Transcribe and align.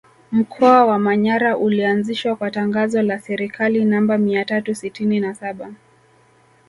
Mkoa 0.31 0.85
wa 0.85 0.99
Manyara 0.99 1.57
ulianzishwa 1.57 2.35
kwa 2.35 2.51
tangazo 2.51 3.01
la 3.01 3.19
Serikali 3.19 3.85
namba 3.85 4.17
mia 4.17 4.45
tatu 4.45 4.75
sitini 4.75 5.19
na 5.19 5.33
saba 5.35 5.73